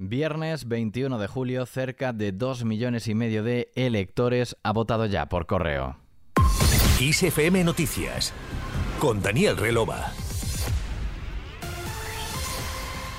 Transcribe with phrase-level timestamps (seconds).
[0.00, 5.28] Viernes 21 de julio, cerca de 2 millones y medio de electores ha votado ya
[5.28, 5.96] por correo.
[7.00, 8.32] ISFM Noticias
[9.00, 10.12] con Daniel Relova.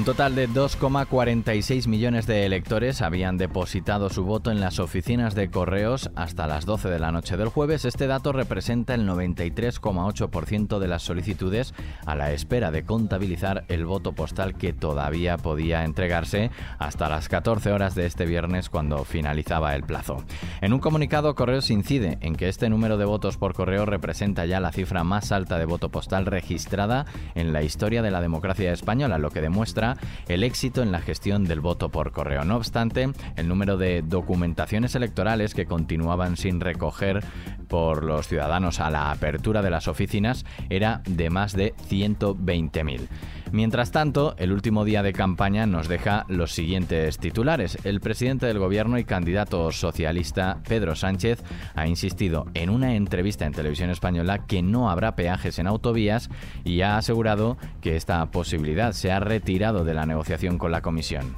[0.00, 5.50] Un total de 2,46 millones de electores habían depositado su voto en las oficinas de
[5.50, 7.84] correos hasta las 12 de la noche del jueves.
[7.84, 11.74] Este dato representa el 93,8% de las solicitudes
[12.06, 17.70] a la espera de contabilizar el voto postal que todavía podía entregarse hasta las 14
[17.70, 20.24] horas de este viernes cuando finalizaba el plazo.
[20.62, 24.60] En un comunicado, Correos incide en que este número de votos por correo representa ya
[24.60, 27.04] la cifra más alta de voto postal registrada
[27.34, 29.89] en la historia de la democracia española, lo que demuestra
[30.28, 32.44] el éxito en la gestión del voto por correo.
[32.44, 37.22] No obstante, el número de documentaciones electorales que continuaban sin recoger
[37.68, 43.08] por los ciudadanos a la apertura de las oficinas era de más de 120.000.
[43.52, 47.78] Mientras tanto, el último día de campaña nos deja los siguientes titulares.
[47.84, 51.42] El presidente del gobierno y candidato socialista Pedro Sánchez
[51.74, 56.30] ha insistido en una entrevista en televisión española que no habrá peajes en autovías
[56.64, 61.36] y ha asegurado que esta posibilidad se ha retirado de la negociación con la Comisión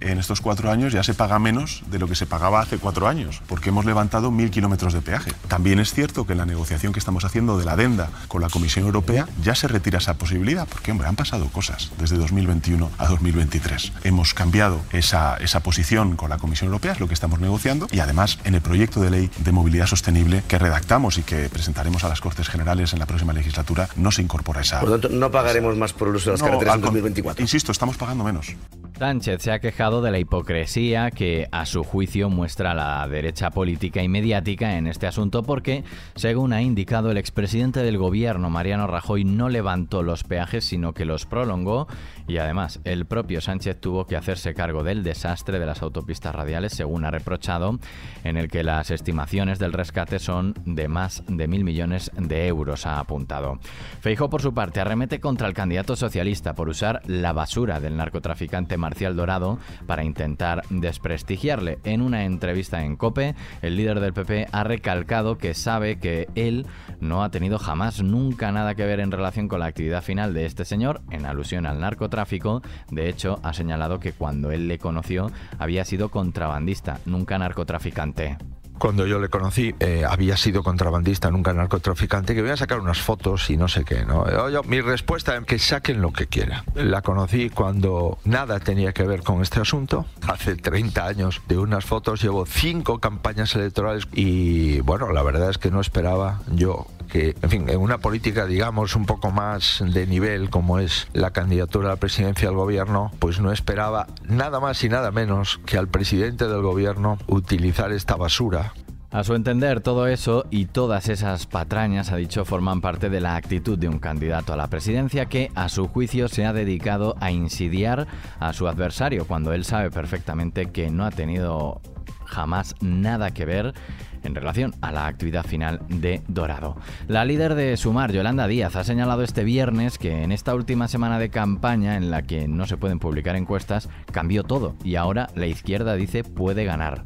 [0.00, 3.08] en estos cuatro años ya se paga menos de lo que se pagaba hace cuatro
[3.08, 5.32] años, porque hemos levantado mil kilómetros de peaje.
[5.48, 8.48] También es cierto que en la negociación que estamos haciendo de la adenda con la
[8.48, 13.06] Comisión Europea ya se retira esa posibilidad, porque hombre, han pasado cosas desde 2021 a
[13.08, 13.92] 2023.
[14.04, 18.00] Hemos cambiado esa, esa posición con la Comisión Europea, es lo que estamos negociando, y
[18.00, 22.08] además en el proyecto de ley de movilidad sostenible que redactamos y que presentaremos a
[22.08, 24.80] las Cortes Generales en la próxima legislatura, no se incorpora esa...
[24.80, 27.42] Por lo tanto, no pagaremos más por el uso de las carreteras en 2024.
[27.42, 28.54] Insisto, estamos pagando menos.
[28.98, 34.02] Sánchez se ha quejado de la hipocresía que a su juicio muestra la derecha política
[34.02, 35.84] y mediática en este asunto porque,
[36.16, 41.04] según ha indicado el expresidente del gobierno Mariano Rajoy, no levantó los peajes sino que
[41.04, 41.86] los prolongó
[42.26, 46.72] y además el propio Sánchez tuvo que hacerse cargo del desastre de las autopistas radiales,
[46.72, 47.78] según ha reprochado,
[48.24, 52.84] en el que las estimaciones del rescate son de más de mil millones de euros,
[52.84, 53.60] ha apuntado.
[54.00, 58.76] Feijó, por su parte, arremete contra el candidato socialista por usar la basura del narcotraficante
[58.88, 61.78] Marcial Dorado para intentar desprestigiarle.
[61.84, 66.66] En una entrevista en COPE, el líder del PP ha recalcado que sabe que él
[66.98, 70.46] no ha tenido jamás nunca nada que ver en relación con la actividad final de
[70.46, 72.62] este señor, en alusión al narcotráfico.
[72.90, 78.38] De hecho, ha señalado que cuando él le conoció había sido contrabandista, nunca narcotraficante
[78.78, 83.00] cuando yo le conocí, eh, había sido contrabandista, nunca narcotraficante, que voy a sacar unas
[83.00, 84.24] fotos y no sé qué, ¿no?
[84.64, 86.62] mi respuesta es que saquen lo que quieran.
[86.74, 91.84] La conocí cuando nada tenía que ver con este asunto, hace 30 años, de unas
[91.84, 97.34] fotos, llevo cinco campañas electorales y bueno, la verdad es que no esperaba yo que,
[97.42, 101.88] en fin, en una política, digamos, un poco más de nivel como es la candidatura
[101.88, 105.88] a la presidencia del gobierno, pues no esperaba nada más y nada menos que al
[105.88, 108.72] presidente del gobierno utilizar esta basura.
[109.10, 113.36] A su entender, todo eso y todas esas patrañas, ha dicho, forman parte de la
[113.36, 117.30] actitud de un candidato a la presidencia que, a su juicio, se ha dedicado a
[117.30, 118.06] insidiar
[118.38, 121.80] a su adversario cuando él sabe perfectamente que no ha tenido
[122.28, 123.74] jamás nada que ver
[124.22, 126.76] en relación a la actividad final de Dorado.
[127.06, 131.18] La líder de Sumar, Yolanda Díaz, ha señalado este viernes que en esta última semana
[131.18, 135.46] de campaña en la que no se pueden publicar encuestas, cambió todo y ahora la
[135.46, 137.04] izquierda dice puede ganar.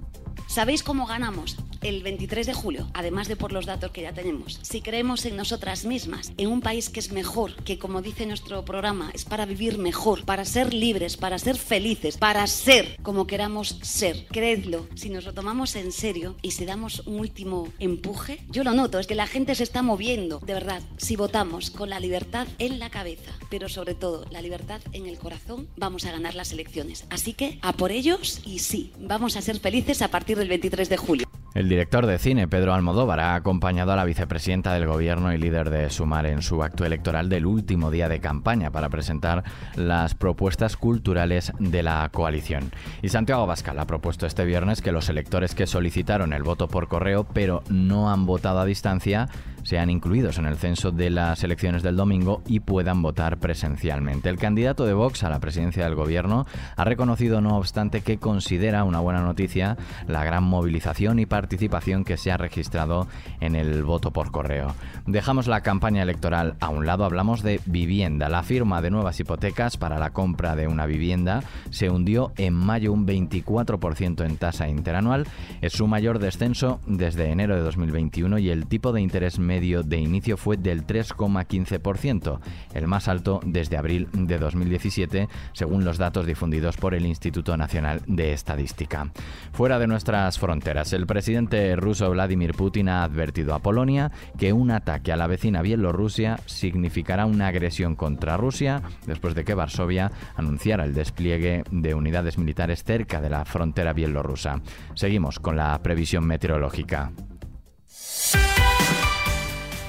[0.49, 1.56] ¿Sabéis cómo ganamos?
[1.82, 5.37] El 23 de julio, además de por los datos que ya tenemos, si creemos en
[5.37, 9.47] nosotras mismas, en un país que es mejor, que como dice nuestro programa, es para
[9.47, 15.10] vivir mejor, para ser libres, para ser felices, para ser como queramos ser, creedlo, si
[15.10, 19.06] nos lo tomamos en serio y si damos un último empuje, yo lo noto, es
[19.06, 22.91] que la gente se está moviendo, de verdad, si votamos con la libertad en la
[22.91, 27.04] cabeza, pero sobre todo la libertad en el corazón, vamos a ganar las elecciones.
[27.10, 30.88] Así que a por ellos y sí, vamos a ser felices a partir del 23
[30.88, 31.31] de julio.
[31.54, 35.68] El director de cine, Pedro Almodóvar, ha acompañado a la vicepresidenta del gobierno y líder
[35.68, 39.44] de Sumar en su acto electoral del último día de campaña para presentar
[39.76, 42.72] las propuestas culturales de la coalición.
[43.03, 46.88] Y Santiago Bascal ha propuesto este viernes que los electores que solicitaron el voto por
[46.88, 49.28] correo pero no han votado a distancia
[49.62, 54.28] sean incluidos en el censo de las elecciones del domingo y puedan votar presencialmente.
[54.28, 58.84] El candidato de Vox a la presidencia del gobierno ha reconocido, no obstante, que considera
[58.84, 59.76] una buena noticia
[60.06, 63.06] la gran movilización y participación que se ha registrado
[63.41, 64.74] en el voto por correo.
[65.06, 68.28] Dejamos la campaña electoral a un lado, hablamos de vivienda.
[68.28, 72.92] La firma de nuevas hipotecas para la compra de una vivienda se hundió en mayo
[72.92, 75.26] un 24% en tasa interanual.
[75.60, 79.83] Es su mayor descenso desde enero de 2021 y el tipo de interés medio medio
[79.83, 82.41] de inicio fue del 3,15%,
[82.72, 88.01] el más alto desde abril de 2017, según los datos difundidos por el Instituto Nacional
[88.07, 89.13] de Estadística.
[89.53, 94.71] Fuera de nuestras fronteras, el presidente ruso Vladimir Putin ha advertido a Polonia que un
[94.71, 100.84] ataque a la vecina Bielorrusia significará una agresión contra Rusia después de que Varsovia anunciara
[100.84, 104.63] el despliegue de unidades militares cerca de la frontera bielorrusa.
[104.95, 107.13] Seguimos con la previsión meteorológica.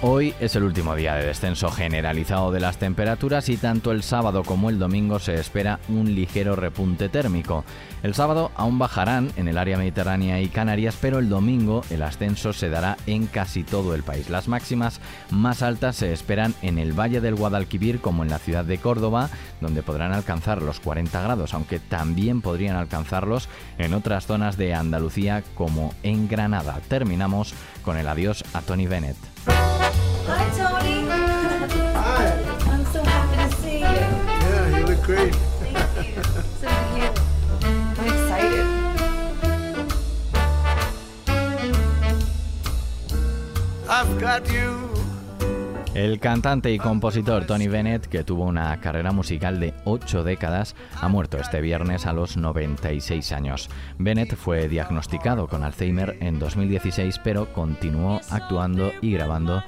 [0.06, 4.44] Hoy es el último día de descenso generalizado de las temperaturas y tanto el sábado
[4.44, 7.64] como el domingo se espera un ligero repunte térmico.
[8.04, 12.52] El sábado aún bajarán en el área mediterránea y Canarias, pero el domingo el ascenso
[12.52, 14.30] se dará en casi todo el país.
[14.30, 18.66] Las máximas más altas se esperan en el Valle del Guadalquivir como en la ciudad
[18.66, 19.30] de Córdoba,
[19.62, 23.48] donde podrán alcanzar los 40 grados, aunque también podrían alcanzarlos
[23.78, 26.82] en otras zonas de Andalucía como en Granada.
[26.90, 27.54] Terminamos
[27.86, 29.73] con el adiós a Tony Bennett.
[30.54, 31.08] Hi, Tony.
[31.96, 32.30] Hi.
[32.72, 33.86] I'm so happy to see you.
[33.86, 35.34] Yeah, you look great.
[35.34, 35.78] Thank
[36.16, 36.24] you.
[36.62, 37.20] So cute.
[37.98, 38.68] I'm excited.
[43.90, 44.94] I've got you.
[45.96, 51.08] El cantante y compositor Tony Bennett, que tuvo una carrera musical de ocho décadas, ha
[51.08, 53.70] muerto este viernes a los 96 años.
[54.00, 59.64] Bennett fue diagnosticado con Alzheimer en 2016, pero continuó actuando y grabando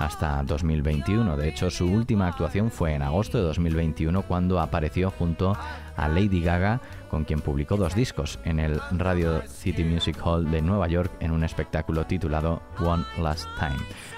[0.00, 1.36] hasta 2021.
[1.36, 5.56] De hecho, su última actuación fue en agosto de 2021 cuando apareció junto
[6.00, 6.80] a Lady Gaga,
[7.10, 11.30] con quien publicó dos discos en el Radio City Music Hall de Nueva York en
[11.30, 13.76] un espectáculo titulado One Last Time.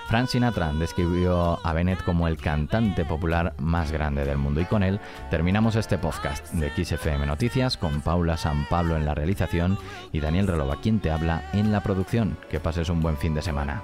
[0.08, 4.82] Frank Sinatra describió a Bennett como el cantante popular más grande del mundo y con
[4.82, 5.00] él
[5.30, 9.78] terminamos este podcast de XFM Noticias con Paula San Pablo en la realización
[10.12, 12.36] y Daniel Relova quien te habla en la producción.
[12.50, 13.82] Que pases un buen fin de semana.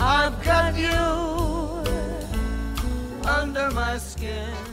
[0.00, 0.88] I've got you
[3.28, 4.67] under my skin.